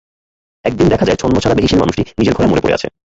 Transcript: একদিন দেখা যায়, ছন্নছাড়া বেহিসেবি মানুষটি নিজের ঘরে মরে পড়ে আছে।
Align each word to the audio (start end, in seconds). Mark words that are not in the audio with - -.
একদিন 0.65 0.87
দেখা 0.89 1.05
যায়, 1.05 1.19
ছন্নছাড়া 1.21 1.55
বেহিসেবি 1.55 1.81
মানুষটি 1.81 2.01
নিজের 2.19 2.35
ঘরে 2.35 2.47
মরে 2.47 2.63
পড়ে 2.63 2.75
আছে। 2.77 2.87